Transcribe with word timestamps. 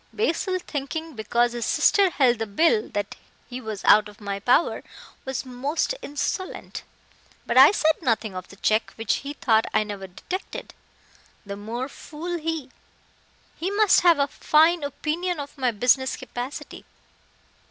Basil, 0.11 0.57
thinking 0.57 1.13
because 1.13 1.51
his 1.53 1.67
sister 1.67 2.09
held 2.09 2.39
the 2.39 2.47
bill 2.47 2.89
that 2.89 3.13
he 3.47 3.61
was 3.61 3.85
out 3.85 4.09
of 4.09 4.19
my 4.19 4.39
power, 4.39 4.83
was 5.25 5.45
most 5.45 5.93
insolent. 6.01 6.81
But 7.45 7.55
I 7.55 7.69
said 7.71 8.01
nothing 8.01 8.33
of 8.33 8.47
the 8.47 8.55
check 8.55 8.93
which 8.95 9.17
he 9.17 9.33
thought 9.33 9.67
I 9.75 9.83
never 9.83 10.07
detected. 10.07 10.73
The 11.45 11.55
more 11.55 11.87
fool 11.87 12.39
he. 12.39 12.71
He 13.59 13.69
must 13.69 14.01
have 14.01 14.17
a 14.17 14.25
fine 14.25 14.81
opinion 14.83 15.39
of 15.39 15.55
my 15.55 15.69
business 15.69 16.17
capacity. 16.17 16.83